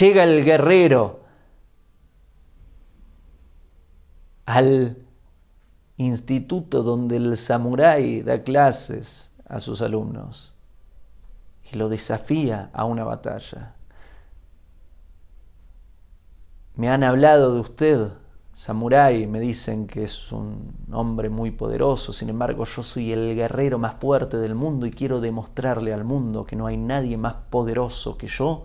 [0.00, 1.20] llega el guerrero
[4.46, 4.96] al
[5.98, 10.54] instituto donde el samurái da clases a sus alumnos
[11.70, 13.74] y lo desafía a una batalla.
[16.76, 18.08] Me han hablado de usted,
[18.54, 23.78] samurái, me dicen que es un hombre muy poderoso, sin embargo yo soy el guerrero
[23.78, 28.16] más fuerte del mundo y quiero demostrarle al mundo que no hay nadie más poderoso
[28.16, 28.64] que yo.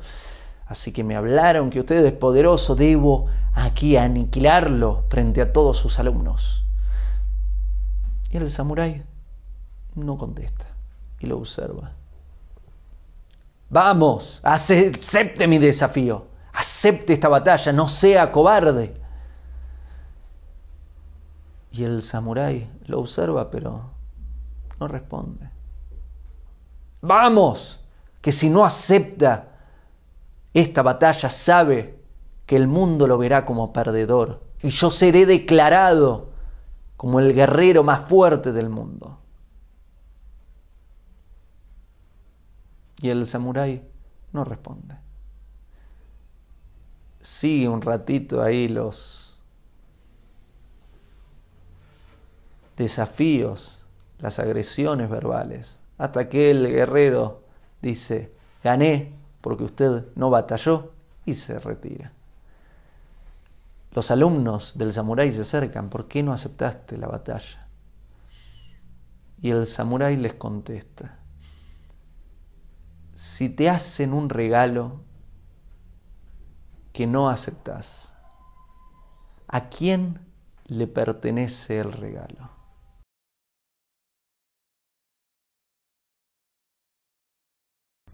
[0.65, 5.99] Así que me hablaron que usted es poderoso, debo aquí aniquilarlo frente a todos sus
[5.99, 6.63] alumnos.
[8.31, 9.03] Y el samurái
[9.95, 10.65] no contesta
[11.19, 11.91] y lo observa.
[13.69, 18.95] Vamos, acepte mi desafío, acepte esta batalla, no sea cobarde.
[21.71, 23.91] Y el samurái lo observa, pero
[24.79, 25.49] no responde.
[27.01, 27.79] Vamos,
[28.21, 29.54] que si no acepta
[30.55, 31.99] esta batalla, sabe
[32.45, 36.29] que el mundo lo verá como perdedor y yo seré declarado
[36.95, 39.19] como el guerrero más fuerte del mundo.
[43.01, 43.83] Y el samurái
[44.31, 44.95] no responde.
[47.21, 49.37] Sigue un ratito ahí los
[52.77, 53.83] desafíos,
[54.19, 57.43] las agresiones verbales, hasta que el guerrero
[57.81, 58.31] dice,
[58.63, 60.91] gané porque usted no batalló
[61.23, 62.11] y se retira.
[63.91, 67.67] Los alumnos del samurái se acercan, ¿por qué no aceptaste la batalla?
[69.39, 71.19] Y el samurái les contesta,
[73.13, 75.01] si te hacen un regalo
[76.91, 78.15] que no aceptas,
[79.47, 80.21] ¿a quién
[80.65, 82.49] le pertenece el regalo?